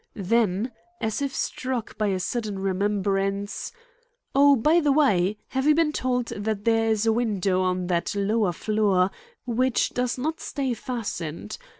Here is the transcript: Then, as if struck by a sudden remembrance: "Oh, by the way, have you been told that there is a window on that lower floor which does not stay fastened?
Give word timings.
Then, 0.15 0.71
as 0.99 1.21
if 1.21 1.35
struck 1.35 1.95
by 1.95 2.07
a 2.07 2.19
sudden 2.19 2.57
remembrance: 2.57 3.71
"Oh, 4.33 4.55
by 4.55 4.79
the 4.79 4.91
way, 4.91 5.37
have 5.49 5.67
you 5.67 5.75
been 5.75 5.91
told 5.91 6.29
that 6.29 6.65
there 6.65 6.89
is 6.89 7.05
a 7.05 7.13
window 7.13 7.61
on 7.61 7.85
that 7.85 8.15
lower 8.15 8.51
floor 8.51 9.11
which 9.45 9.91
does 9.91 10.17
not 10.17 10.39
stay 10.39 10.73
fastened? 10.73 11.59